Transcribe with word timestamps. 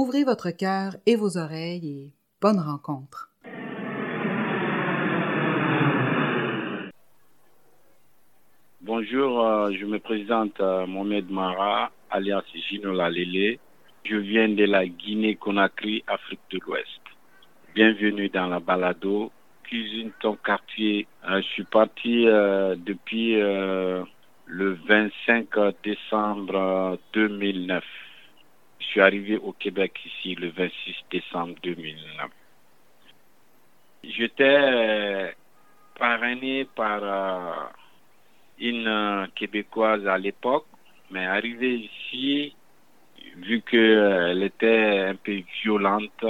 Ouvrez 0.00 0.22
votre 0.22 0.52
cœur 0.52 0.92
et 1.06 1.16
vos 1.16 1.36
oreilles 1.38 1.88
et 1.88 2.12
bonne 2.40 2.60
rencontre. 2.60 3.30
Bonjour, 8.80 9.44
euh, 9.44 9.72
je 9.72 9.84
me 9.84 9.98
présente 9.98 10.60
euh, 10.60 10.86
Mohamed 10.86 11.28
Mara, 11.32 11.90
alias 12.12 12.44
Gino 12.54 12.92
Lalele. 12.92 13.58
Je 14.04 14.14
viens 14.14 14.48
de 14.48 14.66
la 14.66 14.86
Guinée-Conakry, 14.86 16.04
Afrique 16.06 16.46
de 16.52 16.60
l'Ouest. 16.64 17.02
Bienvenue 17.74 18.28
dans 18.28 18.46
la 18.46 18.60
balado 18.60 19.32
Cuisine 19.64 20.12
ton 20.20 20.36
quartier. 20.36 21.08
Euh, 21.28 21.42
je 21.42 21.46
suis 21.48 21.64
parti 21.64 22.26
depuis 22.86 23.34
le 23.34 24.78
25 24.86 25.48
décembre 25.82 27.00
2009. 27.14 27.82
Je 28.88 28.92
suis 28.92 29.00
arrivé 29.02 29.36
au 29.36 29.52
Québec 29.52 30.00
ici 30.06 30.34
le 30.34 30.48
26 30.48 30.72
décembre 31.10 31.56
2009. 31.62 32.30
J'étais 34.02 34.44
euh, 34.44 35.30
parrainé 35.98 36.64
par 36.64 37.00
euh, 37.02 37.66
une 38.58 38.88
euh, 38.88 39.26
Québécoise 39.34 40.08
à 40.08 40.16
l'époque, 40.16 40.64
mais 41.10 41.26
arrivé 41.26 41.90
ici, 41.90 42.56
vu 43.36 43.60
qu'elle 43.60 44.42
était 44.42 45.00
un 45.10 45.16
peu 45.16 45.42
violente, 45.62 46.24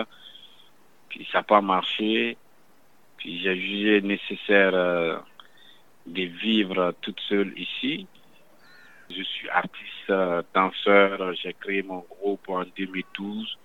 puis 1.09 1.29
ça 1.31 1.39
n'a 1.39 1.45
pas 1.45 1.61
marché, 1.61 2.37
puis 3.19 3.41
j'ai 3.41 3.55
jugé 3.55 4.01
nécessaire 4.01 5.23
de 6.07 6.23
vivre 6.23 6.93
toute 7.03 7.21
seule 7.21 7.57
ici. 7.57 8.09
Je 9.11 9.23
suis 9.23 9.49
artiste, 9.49 9.98
danseur, 10.55 11.35
j'ai 11.35 11.55
créé 11.55 11.83
mon 11.83 12.05
groupe 12.11 12.49
en 12.49 12.65
2012. 12.77 13.59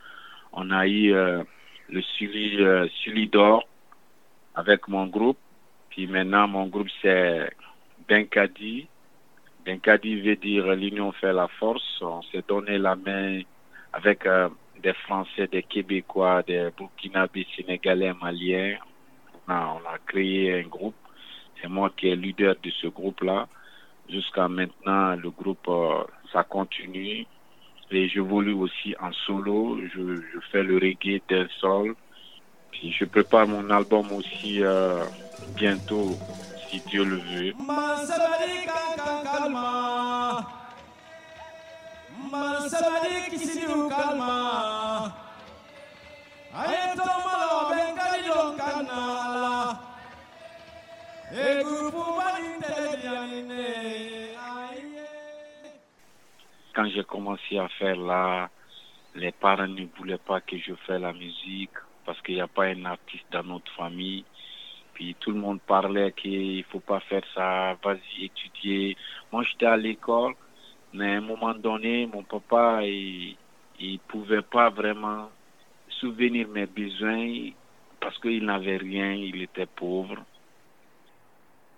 On 0.53 0.69
a 0.71 0.87
eu 0.87 1.13
euh, 1.13 1.43
le 1.89 2.01
Sully, 2.01 2.61
euh, 2.61 2.87
Sully 3.01 3.27
d'or 3.27 3.67
avec 4.55 4.87
mon 4.87 5.07
groupe. 5.07 5.37
Puis 5.89 6.07
maintenant, 6.07 6.47
mon 6.47 6.67
groupe, 6.67 6.89
c'est 7.01 7.51
Benkadi. 8.07 8.87
Benkadi 9.65 10.21
veut 10.21 10.35
dire 10.35 10.67
l'union 10.75 11.11
fait 11.11 11.33
la 11.33 11.47
force. 11.47 12.01
On 12.01 12.21
s'est 12.23 12.43
donné 12.47 12.77
la 12.77 12.95
main 12.95 13.41
avec 13.93 14.25
euh, 14.25 14.49
des 14.81 14.93
Français, 14.93 15.47
des 15.47 15.63
Québécois, 15.63 16.43
des 16.43 16.69
Burkinabés, 16.77 17.47
Sénégalais, 17.55 18.13
Maliens. 18.21 18.77
On 19.47 19.51
a, 19.51 19.97
créé 20.05 20.59
un 20.59 20.67
groupe. 20.67 20.95
C'est 21.61 21.67
moi 21.67 21.91
qui 21.95 22.09
est 22.09 22.15
leader 22.15 22.55
de 22.61 22.69
ce 22.69 22.87
groupe-là. 22.87 23.47
Jusqu'à 24.09 24.47
maintenant, 24.47 25.15
le 25.15 25.29
groupe, 25.29 25.67
euh, 25.67 26.03
ça 26.33 26.43
continue. 26.43 27.25
Et 27.91 28.09
j'évolue 28.09 28.53
aussi 28.53 28.95
en 28.99 29.13
solo. 29.25 29.77
Je, 29.93 30.15
je 30.15 30.39
fais 30.51 30.63
le 30.63 30.75
reggae 30.75 31.21
d'un 31.29 31.47
sol. 31.61 31.95
Je 32.91 33.05
prépare 33.05 33.47
mon 33.47 33.69
album 33.69 34.11
aussi 34.11 34.61
euh, 34.61 35.03
bientôt, 35.55 36.17
si 36.69 36.81
Dieu 36.89 37.05
le 37.05 37.17
veut. 37.17 37.53
Quand 56.73 56.89
j'ai 56.89 57.03
commencé 57.03 57.57
à 57.57 57.67
faire 57.69 57.95
là, 57.95 58.49
les 59.15 59.31
parents 59.31 59.67
ne 59.67 59.85
voulaient 59.97 60.17
pas 60.17 60.41
que 60.41 60.57
je 60.57 60.73
fasse 60.73 60.99
la 60.99 61.13
musique 61.13 61.77
parce 62.05 62.19
qu'il 62.21 62.35
n'y 62.35 62.41
a 62.41 62.47
pas 62.47 62.65
un 62.65 62.85
artiste 62.85 63.25
dans 63.31 63.43
notre 63.43 63.71
famille. 63.73 64.25
Puis 64.93 65.15
tout 65.19 65.31
le 65.31 65.39
monde 65.39 65.61
parlait 65.61 66.11
qu'il 66.13 66.63
faut 66.65 66.79
pas 66.79 66.99
faire 67.01 67.23
ça, 67.33 67.77
vas-y 67.83 68.25
étudier. 68.25 68.97
Moi 69.31 69.43
j'étais 69.43 69.67
à 69.67 69.77
l'école, 69.77 70.33
mais 70.93 71.13
à 71.13 71.17
un 71.17 71.21
moment 71.21 71.53
donné, 71.53 72.07
mon 72.07 72.23
papa, 72.23 72.81
il, 72.83 73.35
il 73.79 73.99
pouvait 73.99 74.41
pas 74.41 74.69
vraiment 74.69 75.29
souvenir 75.89 76.47
mes 76.47 76.65
besoins 76.65 77.51
parce 77.99 78.17
qu'il 78.19 78.45
n'avait 78.45 78.77
rien, 78.77 79.13
il 79.13 79.41
était 79.43 79.65
pauvre. 79.67 80.23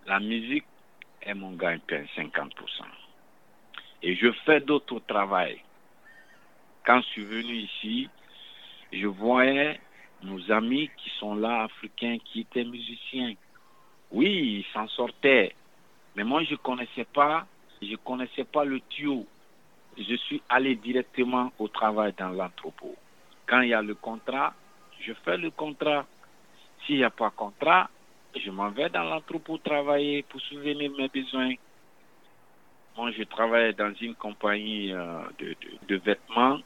La 0.08 0.20
musique 0.20 0.66
est 1.22 1.34
mon 1.34 1.52
gagne-pain, 1.52 2.04
50%. 2.16 3.05
Et 4.06 4.16
je 4.16 4.32
fais 4.46 4.60
d'autres 4.60 5.00
travail. 5.00 5.58
Quand 6.86 7.02
je 7.02 7.08
suis 7.08 7.24
venu 7.26 7.56
ici, 7.56 8.08
je 8.94 9.08
voyais 9.08 9.80
nos 10.22 10.52
amis 10.52 10.92
qui 10.96 11.10
sont 11.20 11.34
là, 11.34 11.64
africains, 11.64 12.20
qui 12.24 12.42
étaient 12.42 12.64
musiciens. 12.64 13.34
Oui, 14.12 14.60
ils 14.60 14.74
s'en 14.74 14.88
sortaient. 14.90 15.56
Mais 16.16 16.24
moi, 16.24 16.44
je 16.44 16.54
connaissais 16.54 17.06
pas, 17.06 17.48
je 17.82 17.96
connaissais 17.96 18.44
pas 18.44 18.64
le 18.64 18.80
tuyau. 18.82 19.26
Je 19.98 20.16
suis 20.18 20.40
allé 20.50 20.76
directement 20.76 21.52
au 21.58 21.68
travail 21.68 22.14
dans 22.16 22.30
l'entrepôt. 22.30 22.96
Quand 23.48 23.62
il 23.62 23.70
y 23.70 23.74
a 23.74 23.82
le 23.82 23.96
contrat, 23.96 24.54
je 25.00 25.14
fais 25.14 25.38
le 25.38 25.50
contrat. 25.50 26.06
S'il 26.86 26.98
n'y 26.98 27.04
a 27.04 27.10
pas 27.10 27.32
contrat, 27.32 27.90
je 28.36 28.52
m'en 28.52 28.70
vais 28.70 28.90
dans 28.90 29.04
l'entrepôt 29.04 29.58
travailler 29.58 30.22
pour 30.22 30.40
souvenir 30.42 30.92
mes 30.96 31.08
besoins. 31.08 31.56
Moi, 32.98 33.12
je 33.12 33.24
travaillais 33.24 33.74
dans 33.74 33.94
une 34.00 34.16
compagnie 34.16 34.94
euh, 34.94 35.20
de, 35.40 35.56
de, 35.88 35.96
vêtements. 35.98 36.60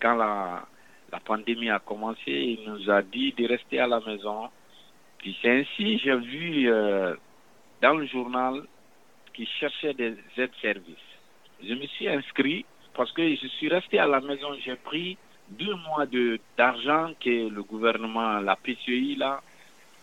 Quand 0.00 0.14
la, 0.14 0.64
la 1.10 1.18
pandémie 1.20 1.70
a 1.70 1.80
commencé, 1.80 2.20
il 2.26 2.60
nous 2.66 2.88
a 2.88 3.02
dit 3.02 3.32
de 3.32 3.48
rester 3.48 3.80
à 3.80 3.88
la 3.88 4.00
maison. 4.00 4.48
Puis 5.18 5.36
c'est 5.42 5.60
ainsi, 5.60 5.98
j'ai 5.98 6.16
vu 6.16 6.70
euh, 6.70 7.14
dans 7.80 7.94
le 7.94 8.06
journal 8.06 8.62
qu'ils 9.34 9.48
cherchaient 9.48 9.94
des 9.94 10.14
aides-services. 10.36 11.10
Je 11.62 11.74
me 11.74 11.86
suis 11.86 12.08
inscrit 12.08 12.64
parce 12.94 13.10
que 13.12 13.34
je 13.34 13.46
suis 13.46 13.68
resté 13.68 13.98
à 13.98 14.06
la 14.06 14.20
maison. 14.20 14.48
J'ai 14.64 14.76
pris 14.76 15.16
deux 15.48 15.74
mois 15.74 16.06
de 16.06 16.38
d'argent 16.56 17.12
que 17.20 17.48
le 17.48 17.62
gouvernement, 17.62 18.38
la 18.38 18.56
PCI, 18.56 19.16
là, 19.16 19.40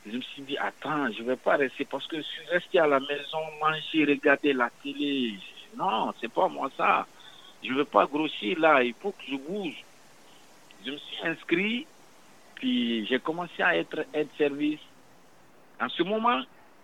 je 0.05 0.15
me 0.15 0.21
suis 0.21 0.41
dit, 0.43 0.57
attends, 0.57 1.11
je 1.11 1.23
vais 1.23 1.35
pas 1.35 1.57
rester 1.57 1.85
parce 1.85 2.07
que 2.07 2.17
je 2.17 2.21
suis 2.21 2.45
resté 2.49 2.79
à 2.79 2.87
la 2.87 2.99
maison, 2.99 3.39
manger, 3.61 4.05
regarder 4.05 4.53
la 4.53 4.69
télé. 4.83 5.33
Non, 5.75 6.13
c'est 6.19 6.31
pas 6.31 6.47
moi 6.47 6.69
ça. 6.75 7.05
Je 7.63 7.73
veux 7.73 7.85
pas 7.85 8.05
grossir 8.05 8.59
là, 8.59 8.83
il 8.83 8.93
faut 8.93 9.11
que 9.11 9.23
je 9.27 9.35
bouge. 9.35 9.83
Je 10.85 10.91
me 10.91 10.97
suis 10.97 11.27
inscrit, 11.27 11.87
puis 12.55 13.05
j'ai 13.07 13.19
commencé 13.19 13.61
à 13.61 13.75
être 13.75 14.05
aide-service. 14.13 14.79
En 15.81 15.89
ce 15.89 16.03
moment, 16.03 16.41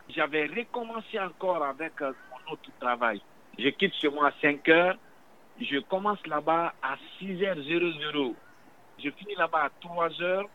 j'avais 0.10 0.46
recommencé 0.46 1.20
encore 1.20 1.64
avec 1.64 2.02
euh, 2.02 2.12
mon 2.32 2.54
autre 2.54 2.70
travail. 2.80 3.22
Je 3.58 3.70
quitte 3.70 3.96
chez 3.96 4.10
moi 4.10 4.28
à 4.28 4.34
5 4.42 4.68
heures, 4.70 4.98
je 5.60 5.80
commence 5.80 6.26
là-bas 6.28 6.74
à 6.82 6.98
6h00. 7.20 8.34
Je 9.04 9.10
finis 9.12 9.36
là-bas 9.36 9.64
à 9.66 9.70
3 9.82 10.22
heures. 10.22 10.50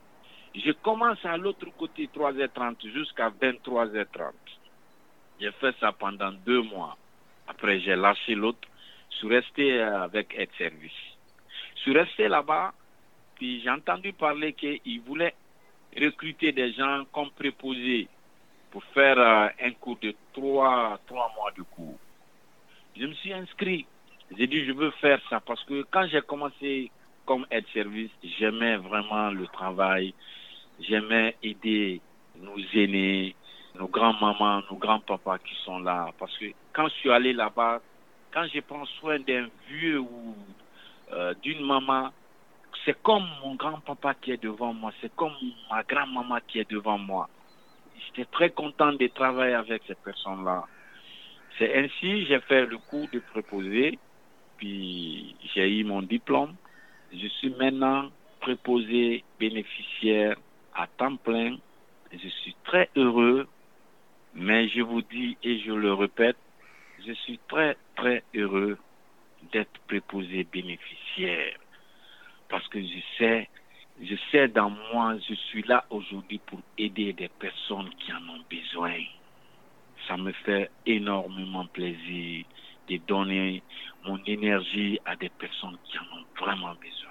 Je 0.55 0.73
commence 0.73 1.25
à 1.25 1.37
l'autre 1.37 1.67
côté 1.79 2.09
3h30 2.15 2.93
jusqu'à 2.93 3.31
23h30. 3.31 4.33
J'ai 5.41 5.53
fait 5.53 5.75
ça 5.81 5.93
pendant 5.93 6.33
deux 6.33 6.63
mois. 6.63 6.97
Après, 7.51 7.81
j'ai 7.81 7.97
lâché 7.97 8.37
l'autre. 8.37 8.69
Je 9.11 9.17
suis 9.17 9.29
resté 9.29 9.81
euh, 9.81 10.05
avec 10.05 10.33
Aide 10.39 10.51
Service. 10.57 11.03
Je 11.75 11.81
suis 11.81 11.93
resté 11.93 12.29
là-bas, 12.29 12.73
puis 13.35 13.61
j'ai 13.61 13.71
entendu 13.71 14.13
parler 14.13 14.53
qu'ils 14.53 15.01
voulaient 15.01 15.35
recruter 15.99 16.53
des 16.53 16.73
gens 16.73 17.05
comme 17.13 17.31
préposés 17.31 18.07
pour 18.71 18.85
faire 18.95 19.19
euh, 19.19 19.49
un 19.67 19.73
cours 19.73 19.99
de 20.01 20.15
trois, 20.33 21.01
trois 21.09 21.33
mois 21.35 21.51
de 21.51 21.63
cours. 21.63 21.99
Je 22.97 23.07
me 23.07 23.15
suis 23.15 23.33
inscrit. 23.33 23.85
J'ai 24.39 24.47
dit, 24.47 24.65
je 24.65 24.73
veux 24.73 24.93
faire 25.03 25.21
ça 25.29 25.41
parce 25.41 25.65
que 25.65 25.83
quand 25.91 26.07
j'ai 26.07 26.23
commencé 26.23 26.93
comme 27.27 27.47
aide-service, 27.51 28.13
j'aimais 28.39 28.77
vraiment 28.77 29.31
le 29.31 29.49
travail. 29.49 30.15
J'aimais 30.79 31.35
aider 31.43 32.01
nos 32.37 32.59
aînés, 32.75 33.35
nos 33.75 33.89
grands-mamans, 33.89 34.63
nos 34.71 34.77
grands-papas 34.77 35.39
qui 35.39 35.55
sont 35.65 35.81
là. 35.81 36.11
Parce 36.17 36.37
que 36.39 36.47
quand 36.73 36.89
je 36.89 36.95
suis 36.95 37.11
allé 37.11 37.33
là-bas, 37.33 37.81
quand 38.33 38.47
je 38.53 38.61
prends 38.61 38.87
soin 38.87 39.19
d'un 39.21 39.49
vieux 39.69 39.99
ou 40.01 40.37
euh, 41.13 41.35
d'une 41.43 41.65
maman, 41.65 42.11
c'est 42.85 43.01
comme 43.03 43.27
mon 43.43 43.55
grand-papa 43.55 44.15
qui 44.15 44.33
est 44.33 44.43
devant 44.43 44.73
moi, 44.73 44.93
c'est 45.01 45.15
comme 45.17 45.35
ma 45.71 45.83
grand-maman 45.83 46.39
qui 46.47 46.61
est 46.61 46.71
devant 46.71 46.99
moi. 46.99 47.29
J'étais 48.07 48.25
très 48.31 48.51
content 48.51 48.93
de 48.93 49.07
travailler 49.09 49.55
avec 49.55 49.83
ces 49.87 49.95
personnes-là. 49.95 50.65
C'est 51.59 51.77
ainsi 51.77 52.27
j'ai 52.27 52.41
fait 52.41 52.65
le 52.67 52.79
cours 52.79 53.09
de 53.13 53.19
préposé, 53.19 53.99
puis 54.57 55.37
j'ai 55.55 55.69
eu 55.79 55.85
mon 55.85 56.03
diplôme. 56.03 56.55
Je 57.13 57.27
suis 57.27 57.51
maintenant 57.59 58.11
préposé 58.41 59.25
bénéficiaire 59.39 60.37
à 60.75 60.87
temps 60.87 61.17
plein. 61.17 61.57
Je 62.13 62.29
suis 62.29 62.55
très 62.65 62.89
heureux, 62.97 63.47
mais 64.35 64.69
je 64.69 64.81
vous 64.81 65.03
dis 65.03 65.37
et 65.43 65.59
je 65.61 65.73
le 65.73 65.93
répète, 65.93 66.37
je 67.07 67.13
suis 67.13 67.39
très 67.49 67.77
très 67.97 68.23
heureux 68.35 68.79
d'être 69.53 69.81
préposé 69.87 70.45
bénéficiaire 70.45 71.57
parce 72.49 72.67
que 72.69 72.81
je 72.81 72.99
sais, 73.17 73.49
je 74.03 74.17
sais 74.31 74.49
dans 74.49 74.71
moi, 74.71 75.17
je 75.29 75.35
suis 75.35 75.63
là 75.63 75.85
aujourd'hui 75.91 76.41
pour 76.47 76.61
aider 76.77 77.13
des 77.13 77.29
personnes 77.29 77.91
qui 78.01 78.13
en 78.13 78.29
ont 78.29 78.45
besoin. 78.51 78.99
Ça 80.09 80.17
me 80.17 80.33
fait 80.33 80.71
énormément 80.85 81.67
plaisir 81.67 82.45
de 82.89 82.97
donner 83.07 83.63
mon 84.05 84.19
énergie 84.25 84.99
à 85.05 85.15
des 85.17 85.29
personnes 85.29 85.79
qui 85.85 85.99
en 85.99 86.19
ont 86.19 86.25
vraiment 86.39 86.75
besoin. 86.75 87.11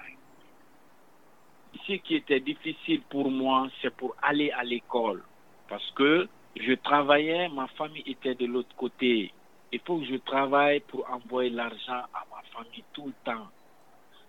Ce 1.86 1.92
qui 1.94 2.16
était 2.16 2.40
difficile 2.40 3.00
pour 3.08 3.30
moi, 3.30 3.68
c'est 3.80 3.94
pour 3.94 4.14
aller 4.22 4.50
à 4.50 4.62
l'école. 4.62 5.22
Parce 5.68 5.90
que 5.92 6.28
je 6.56 6.72
travaillais, 6.74 7.48
ma 7.48 7.68
famille 7.68 8.02
était 8.06 8.34
de 8.34 8.46
l'autre 8.46 8.74
côté. 8.76 9.32
Il 9.72 9.80
faut 9.80 9.98
que 9.98 10.04
je 10.04 10.16
travaille 10.16 10.80
pour 10.80 11.08
envoyer 11.10 11.50
l'argent 11.50 12.02
à 12.12 12.24
ma 12.30 12.42
famille 12.52 12.84
tout 12.92 13.06
le 13.06 13.14
temps. 13.24 13.48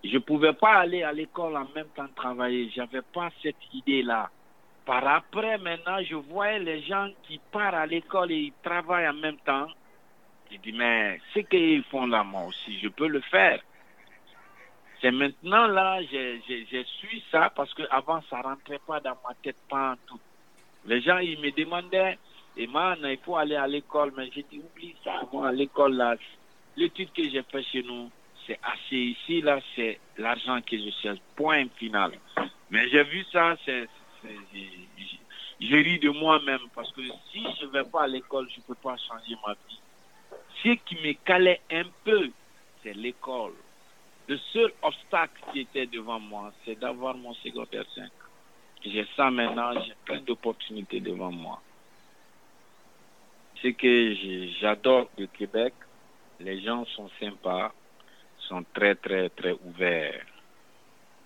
Je 0.04 0.14
ne 0.14 0.20
pouvais 0.20 0.54
pas 0.54 0.80
aller 0.80 1.04
à 1.04 1.12
l'école 1.12 1.56
en 1.56 1.68
même 1.76 1.88
temps 1.96 2.08
travailler. 2.16 2.70
Je 2.70 2.82
n'avais 2.82 3.02
pas 3.02 3.30
cette 3.42 3.74
idée-là. 3.74 4.30
Par 4.86 5.08
après, 5.08 5.58
maintenant, 5.58 6.02
je 6.04 6.16
voyais 6.16 6.60
les 6.60 6.82
gens 6.82 7.10
qui 7.24 7.40
partent 7.52 7.76
à 7.76 7.86
l'école 7.86 8.32
et 8.32 8.40
ils 8.40 8.54
travaillent 8.64 9.08
en 9.08 9.14
même 9.14 9.38
temps. 9.38 9.68
Je 10.52 10.58
dis, 10.58 10.72
mais 10.72 11.20
ce 11.34 11.40
qu'ils 11.40 11.84
font 11.84 12.08
là, 12.08 12.24
moi 12.24 12.46
aussi, 12.48 12.80
je 12.80 12.88
peux 12.90 13.08
le 13.08 13.22
faire. 13.22 13.62
C'est 15.02 15.12
maintenant 15.12 15.68
là, 15.68 16.02
je, 16.04 16.84
suis 17.00 17.24
ça 17.32 17.52
parce 17.56 17.74
qu'avant, 17.74 18.22
ça 18.30 18.38
ne 18.38 18.44
rentrait 18.44 18.82
pas 18.86 19.00
dans 19.00 19.18
ma 19.28 19.34
tête, 19.42 19.58
pas 19.70 19.94
en 19.94 19.96
tout. 20.08 20.20
Les 20.86 21.02
gens, 21.02 21.18
ils 21.20 21.40
me 21.40 21.52
demandaient, 21.52 22.18
et 22.58 22.68
man, 22.68 23.00
il 23.04 23.18
faut 23.18 23.38
aller 23.38 23.56
à 23.56 23.68
l'école. 23.68 24.14
Mais 24.16 24.30
j'ai 24.34 24.44
dit, 24.44 24.60
oublie 24.60 24.96
ça, 25.04 25.22
moi, 25.32 25.50
à 25.50 25.52
l'école, 25.52 25.96
là, 25.96 26.16
l'étude 26.76 27.12
que 27.12 27.24
j'ai 27.30 27.44
fait 27.44 27.64
chez 27.64 27.84
nous, 27.84 28.10
c'est 28.46 28.60
assez 28.64 28.98
ici, 28.98 29.42
là, 29.42 29.60
c'est 29.76 30.00
l'argent 30.18 30.60
que 30.62 30.78
je 30.78 30.90
cherche. 31.02 31.20
Point 31.36 31.68
final. 31.78 32.12
Mais 32.70 32.90
j'ai 32.90 33.04
vu 33.04 33.24
ça, 33.32 33.56
c'est, 33.66 33.88
je 35.60 35.76
ris 35.76 36.00
de 36.00 36.10
moi-même 36.10 36.62
parce 36.74 36.92
que 36.92 37.02
si 37.32 37.46
je 37.60 37.66
ne 37.66 37.72
vais 37.72 37.84
pas 37.84 38.04
à 38.04 38.08
l'école, 38.08 38.48
je 38.50 38.58
ne 38.58 38.64
peux 38.64 38.76
pas 38.76 38.98
changer 38.98 39.36
ma 39.46 39.54
vie. 39.54 39.80
Ce 40.64 40.70
qui 40.86 40.96
me 40.96 41.14
calait 41.26 41.62
un 41.72 41.84
peu, 42.04 42.30
c'est 42.84 42.94
l'école. 42.94 43.54
Le 44.28 44.38
seul 44.54 44.72
obstacle 44.82 45.42
qui 45.52 45.62
était 45.62 45.88
devant 45.88 46.20
moi, 46.20 46.54
c'est 46.66 46.80
d'avoir 46.80 47.16
mon 47.16 47.34
secondaire 47.36 47.86
5. 47.96 48.10
J'ai 48.86 49.06
ça 49.16 49.30
maintenant, 49.30 49.74
j'ai 49.84 49.94
plein 50.06 50.22
d'opportunités 50.22 51.00
devant 51.00 51.32
moi. 51.32 51.62
Ce 53.62 53.68
que 53.68 54.48
j'adore 54.60 55.10
du 55.18 55.28
Québec, 55.28 55.74
les 56.40 56.62
gens 56.62 56.86
sont 56.86 57.10
sympas, 57.20 57.72
sont 58.40 58.66
très, 58.74 58.96
très, 58.96 59.30
très 59.30 59.56
ouverts. 59.64 60.26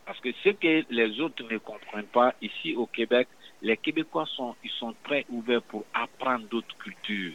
Parce 0.05 0.19
que 0.19 0.31
ce 0.43 0.49
que 0.49 0.85
les 0.89 1.19
autres 1.21 1.43
ne 1.49 1.57
comprennent 1.57 2.05
pas, 2.05 2.33
ici 2.41 2.75
au 2.75 2.85
Québec, 2.85 3.27
les 3.61 3.77
Québécois 3.77 4.25
sont, 4.27 4.55
ils 4.63 4.69
sont 4.71 4.93
très 5.03 5.25
ouverts 5.29 5.61
pour 5.63 5.85
apprendre 5.93 6.45
d'autres 6.47 6.77
cultures. 6.77 7.33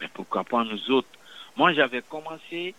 Mais 0.00 0.08
pourquoi 0.12 0.44
pas 0.44 0.62
nous 0.62 0.90
autres? 0.90 1.08
Moi, 1.56 1.72
j'avais 1.72 2.02
commencé 2.02 2.74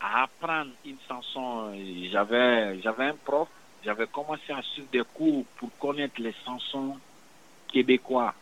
à 0.00 0.22
apprendre 0.22 0.70
une 0.84 0.96
chanson. 1.08 1.72
J'avais, 2.10 2.80
j'avais 2.80 3.06
un 3.06 3.14
prof, 3.14 3.48
j'avais 3.84 4.06
commencé 4.06 4.52
à 4.52 4.62
suivre 4.62 4.88
des 4.90 5.02
cours 5.14 5.44
pour 5.56 5.76
connaître 5.78 6.20
les 6.20 6.34
chansons 6.44 6.98
québécois, 7.68 8.34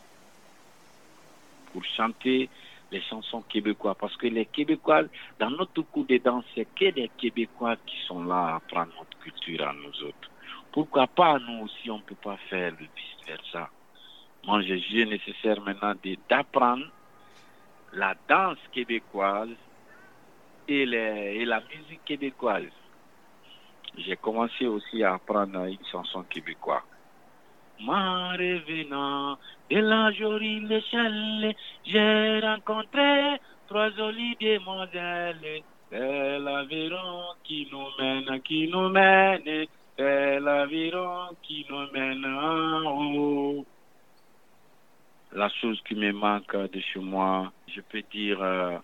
pour 1.77 1.85
chanter 1.95 2.49
les 2.91 3.03
chansons 3.03 3.43
québécois. 3.43 3.95
Parce 3.95 4.17
que 4.17 4.29
les 4.29 4.47
Québécois, 4.47 5.03
dans 5.39 5.51
notre 5.51 5.83
cours 5.83 6.07
de 6.07 6.17
danse, 6.17 6.45
c'est 6.55 6.67
que 6.75 6.87
les 6.87 7.11
Québécois 7.19 7.77
qui 7.85 7.99
sont 8.07 8.25
là 8.25 8.47
à 8.47 8.57
apprendre 8.57 8.93
notre 8.99 9.19
culture 9.19 9.69
à 9.69 9.75
nous 9.75 10.09
autres. 10.09 10.31
Pourquoi 10.73 11.07
pas 11.07 11.39
nous 11.39 11.65
aussi, 11.65 11.91
on 11.91 11.99
ne 11.99 12.03
peut 12.03 12.15
pas 12.15 12.39
faire 12.49 12.73
le 12.81 12.87
vice-versa. 12.97 13.69
Moi, 14.47 14.63
j'ai 14.63 14.79
jugé 14.79 15.05
nécessaire 15.05 15.61
maintenant 15.61 15.93
d'apprendre 16.31 16.87
la 17.93 18.15
danse 18.27 18.59
québécoise 18.73 19.51
et, 20.69 20.85
et 20.85 21.45
la 21.45 21.61
musique 21.61 22.05
québécoise. 22.07 22.73
J'ai 23.99 24.17
commencé 24.17 24.67
aussi 24.67 25.03
à 25.03 25.15
apprendre 25.15 25.67
une 25.67 25.85
chanson 25.93 26.23
québécoise. 26.23 26.96
Ma 27.81 28.33
revenant 28.33 29.37
de 29.71 29.79
la 29.79 30.11
jolie 30.13 30.61
l'échelle, 30.61 31.55
j'ai 31.85 32.41
rencontré 32.41 33.39
trois 33.69 33.91
jolies 33.91 34.37
demoiselles. 34.41 35.63
C'est 35.91 36.39
l'aviron 36.39 37.23
qui 37.45 37.69
nous 37.71 37.87
mène, 37.99 38.41
qui 38.43 38.69
nous 38.69 38.89
mène, 38.89 39.67
c'est 39.97 40.41
l'aviron 40.41 41.29
qui 41.43 41.67
nous 41.69 41.91
mène 41.93 42.25
en 42.25 43.15
haut. 43.15 43.67
La 45.33 45.49
chose 45.51 45.81
qui 45.87 45.95
me 45.95 46.13
manque 46.13 46.57
de 46.57 46.81
chez 46.81 47.01
moi, 47.01 47.53
je 47.69 47.81
peux 47.83 48.03
dire 48.11 48.43
euh, 48.43 48.79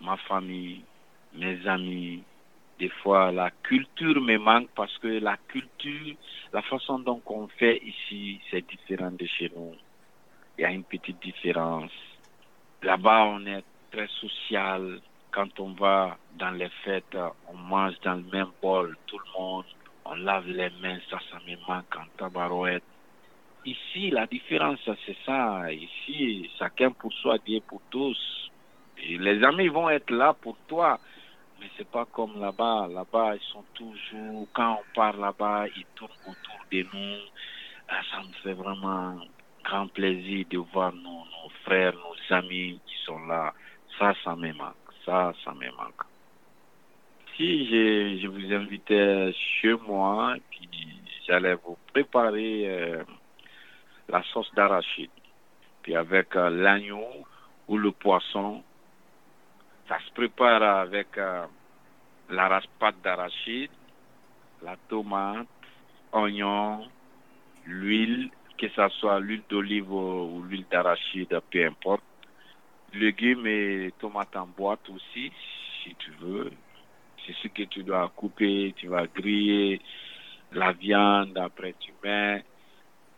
ma 0.00 0.16
famille, 0.16 0.82
mes 1.34 1.66
amis, 1.68 2.22
des 2.78 2.88
fois 2.88 3.32
la 3.32 3.50
culture 3.50 4.20
me 4.20 4.38
manque 4.38 4.68
parce 4.74 4.96
que 4.98 5.08
la 5.08 5.36
culture, 5.48 6.14
la 6.52 6.62
façon 6.62 6.98
dont 7.00 7.20
on 7.26 7.48
fait 7.48 7.82
ici, 7.84 8.40
c'est 8.50 8.66
différent 8.66 9.10
de 9.10 9.26
chez 9.26 9.50
nous. 9.54 9.74
Il 10.56 10.62
y 10.62 10.64
a 10.64 10.70
une 10.70 10.84
petite 10.84 11.20
différence. 11.20 11.90
Là-bas, 12.82 13.24
on 13.26 13.46
est 13.46 13.64
très 13.90 14.08
social. 14.20 15.00
Quand 15.30 15.60
on 15.60 15.72
va 15.72 16.16
dans 16.36 16.50
les 16.50 16.70
fêtes, 16.84 17.16
on 17.48 17.56
mange 17.56 17.94
dans 18.02 18.14
le 18.14 18.24
même 18.32 18.50
bol, 18.62 18.96
tout 19.06 19.18
le 19.18 19.38
monde. 19.38 19.64
On 20.04 20.14
lave 20.14 20.48
les 20.48 20.70
mains, 20.80 20.98
ça, 21.10 21.18
ça 21.30 21.38
me 21.46 21.56
manque 21.68 21.94
en 21.96 22.06
tabarouette. 22.16 22.82
Ici, 23.64 24.10
la 24.10 24.26
différence, 24.26 24.78
c'est 25.04 25.16
ça. 25.26 25.70
Ici, 25.70 26.48
chacun 26.58 26.90
pour 26.92 27.12
soi, 27.12 27.36
Dieu 27.44 27.60
pour 27.66 27.82
tous. 27.90 28.50
Les 29.06 29.44
amis 29.44 29.68
vont 29.68 29.90
être 29.90 30.10
là 30.10 30.32
pour 30.32 30.56
toi 30.66 30.98
mais 31.58 31.66
c'est 31.76 31.88
pas 31.88 32.06
comme 32.06 32.40
là-bas. 32.40 32.88
Là-bas, 32.88 33.34
ils 33.36 33.52
sont 33.52 33.64
toujours, 33.74 34.46
quand 34.52 34.80
on 34.80 34.94
part 34.94 35.16
là-bas, 35.16 35.66
ils 35.76 35.86
tournent 35.94 36.10
autour 36.26 36.64
de 36.70 36.82
nous. 36.92 37.18
Ah, 37.88 38.00
ça 38.10 38.22
me 38.22 38.32
fait 38.42 38.52
vraiment 38.52 39.18
grand 39.64 39.88
plaisir 39.88 40.46
de 40.50 40.58
voir 40.58 40.92
nos, 40.92 41.24
frères, 41.64 41.94
nos 41.94 42.36
amis 42.36 42.80
qui 42.86 42.94
sont 43.04 43.18
là. 43.26 43.52
Ça, 43.98 44.14
ça 44.24 44.36
me 44.36 44.52
manque. 44.52 44.74
Ça, 45.04 45.32
ça 45.44 45.52
me 45.52 45.70
manque. 45.76 46.04
Si 47.36 47.66
je, 47.66 48.18
je 48.22 48.26
vous 48.26 48.52
invitais 48.52 49.32
chez 49.32 49.74
moi, 49.74 50.34
puis 50.50 50.68
j'allais 51.26 51.54
vous 51.54 51.78
préparer 51.92 52.64
euh, 52.66 53.04
la 54.08 54.22
sauce 54.32 54.52
d'arachide, 54.54 55.10
puis 55.82 55.94
avec 55.94 56.34
euh, 56.36 56.50
l'agneau 56.50 57.06
ou 57.68 57.76
le 57.78 57.92
poisson, 57.92 58.62
ça 59.88 59.98
se 60.06 60.12
prépare 60.12 60.62
avec 60.62 61.16
euh, 61.16 61.46
la 62.28 62.60
pâte 62.78 63.00
d'arachide, 63.02 63.70
la 64.62 64.76
tomate, 64.88 65.46
oignon, 66.12 66.86
l'huile, 67.64 68.30
que 68.58 68.68
ce 68.68 68.88
soit 69.00 69.18
l'huile 69.20 69.42
d'olive 69.48 69.90
ou 69.90 70.42
l'huile 70.42 70.66
d'arachide, 70.70 71.40
peu 71.50 71.66
importe. 71.66 72.02
Légumes 72.92 73.46
et 73.46 73.92
tomates 73.98 74.36
en 74.36 74.46
boîte 74.46 74.88
aussi, 74.90 75.32
si 75.82 75.94
tu 75.96 76.10
veux. 76.20 76.50
C'est 77.26 77.34
ce 77.42 77.48
que 77.48 77.62
tu 77.64 77.82
dois 77.82 78.10
couper, 78.14 78.74
tu 78.76 78.88
vas 78.88 79.06
griller 79.06 79.80
la 80.52 80.72
viande, 80.72 81.36
après 81.36 81.74
tu 81.78 81.92
mets 82.02 82.44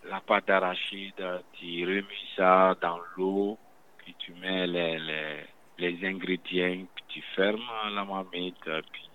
la 0.08 0.20
pâte 0.20 0.46
d'arachide, 0.46 1.42
tu 1.52 1.84
remues 1.84 2.04
ça 2.36 2.74
dans 2.80 2.98
l'eau, 3.16 3.58
puis 3.98 4.14
tu 4.18 4.32
mets 4.34 4.66
les, 4.66 4.98
les 4.98 5.44
les 5.80 6.06
ingrédients, 6.06 6.86
puis 6.94 7.04
tu 7.08 7.22
fermes 7.34 7.70
la 7.92 8.04
marmite, 8.04 8.62
puis 8.92 9.08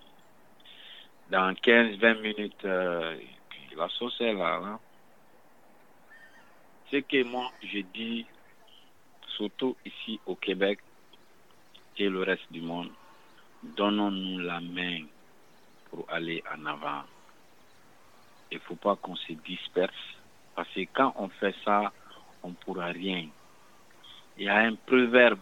dans 1.30 1.52
15-20 1.52 2.20
minutes, 2.20 2.64
euh, 2.64 3.16
puis 3.48 3.76
la 3.76 3.88
sauce 3.88 4.20
est 4.20 4.32
là. 4.32 4.60
là. 4.60 4.78
Ce 6.90 6.96
que 6.98 7.24
moi, 7.24 7.50
je 7.62 7.80
dis, 7.94 8.26
surtout 9.36 9.76
ici 9.84 10.20
au 10.26 10.34
Québec 10.34 10.78
et 11.98 12.08
le 12.08 12.22
reste 12.22 12.50
du 12.52 12.60
monde, 12.60 12.90
donnons-nous 13.62 14.38
la 14.40 14.60
main 14.60 15.04
pour 15.90 16.06
aller 16.10 16.42
en 16.54 16.66
avant. 16.66 17.02
Il 18.50 18.58
ne 18.58 18.62
faut 18.62 18.76
pas 18.76 18.96
qu'on 18.96 19.16
se 19.16 19.32
disperse. 19.32 19.94
Parce 20.54 20.68
que 20.70 20.80
quand 20.92 21.12
on 21.16 21.28
fait 21.28 21.54
ça, 21.64 21.92
on 22.42 22.50
ne 22.50 22.54
pourra 22.54 22.86
rien. 22.86 23.28
Il 24.38 24.44
y 24.44 24.48
a 24.48 24.58
un 24.58 24.74
proverbe 24.74 25.40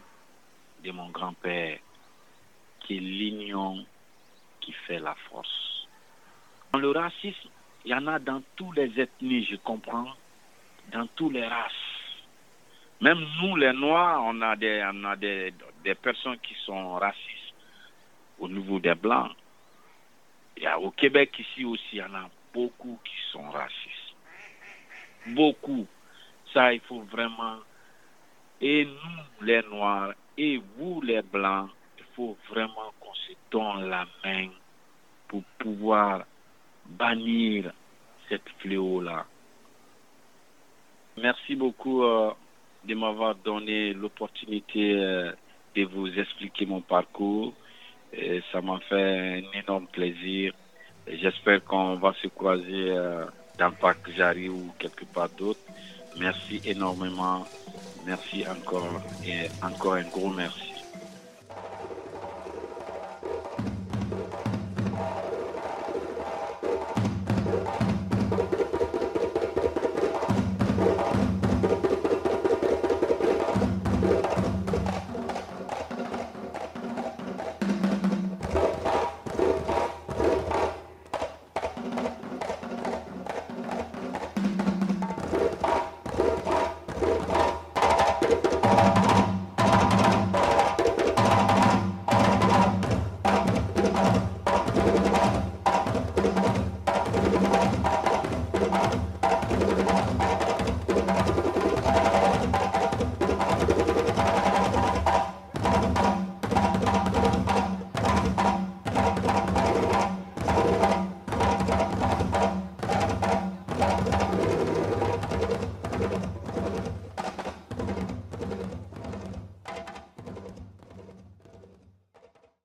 de 0.84 0.92
mon 0.92 1.08
grand-père 1.08 1.78
qui 2.80 2.98
est 2.98 3.00
l'union 3.00 3.84
qui 4.60 4.72
fait 4.72 4.98
la 4.98 5.14
force. 5.30 5.88
Dans 6.72 6.78
le 6.78 6.90
racisme, 6.90 7.48
il 7.84 7.90
y 7.90 7.94
en 7.94 8.06
a 8.06 8.18
dans 8.18 8.42
toutes 8.56 8.76
les 8.76 9.00
ethnies, 9.00 9.44
je 9.44 9.56
comprends, 9.56 10.12
dans 10.92 11.06
toutes 11.08 11.32
les 11.32 11.46
races. 11.46 11.72
Même 13.00 13.24
nous, 13.40 13.56
les 13.56 13.72
Noirs, 13.72 14.22
on 14.24 14.40
a 14.42 14.56
des, 14.56 14.84
on 14.92 15.04
a 15.04 15.16
des, 15.16 15.52
des 15.82 15.94
personnes 15.94 16.38
qui 16.38 16.54
sont 16.64 16.94
racistes 16.94 17.54
au 18.38 18.48
niveau 18.48 18.78
des 18.78 18.94
Blancs. 18.94 19.32
A 20.64 20.78
au 20.78 20.90
Québec 20.90 21.38
ici 21.38 21.64
aussi, 21.64 21.84
il 21.92 21.98
y 21.98 22.02
en 22.02 22.14
a 22.14 22.30
beaucoup 22.52 22.98
qui 23.04 23.16
sont 23.32 23.50
racistes. 23.50 24.14
Beaucoup. 25.26 25.86
Ça, 26.52 26.72
il 26.72 26.80
faut 26.80 27.00
vraiment. 27.00 27.58
Et 28.60 28.84
nous, 28.84 29.44
les 29.46 29.62
Noirs, 29.62 30.14
et 30.36 30.60
vous, 30.76 31.00
les 31.00 31.22
Blancs, 31.22 31.70
il 31.98 32.04
faut 32.14 32.36
vraiment 32.50 32.92
qu'on 33.00 33.14
se 33.14 33.32
donne 33.50 33.88
la 33.88 34.06
main 34.24 34.48
pour 35.28 35.42
pouvoir 35.58 36.24
bannir 36.86 37.72
cette 38.28 38.48
fléau-là. 38.58 39.26
Merci 41.16 41.54
beaucoup 41.54 42.02
euh, 42.02 42.32
de 42.84 42.94
m'avoir 42.94 43.34
donné 43.36 43.92
l'opportunité 43.92 44.94
euh, 44.94 45.32
de 45.76 45.84
vous 45.84 46.08
expliquer 46.08 46.66
mon 46.66 46.80
parcours. 46.80 47.52
Ça 48.52 48.60
m'a 48.60 48.78
fait 48.88 49.42
un 49.42 49.58
énorme 49.58 49.88
plaisir. 49.88 50.52
J'espère 51.06 51.64
qu'on 51.64 51.96
va 51.96 52.12
se 52.22 52.28
croiser 52.28 52.90
euh, 52.90 53.26
dans 53.58 53.72
parc 53.72 54.10
Jarry 54.16 54.48
ou 54.48 54.72
quelque 54.78 55.04
part 55.04 55.28
d'autre. 55.30 55.60
Merci 56.18 56.60
énormément. 56.64 57.44
Merci 58.06 58.44
encore 58.46 59.00
et 59.25 59.49
encore 59.62 59.94
un 59.94 60.02
gros 60.02 60.30
merci. 60.30 60.74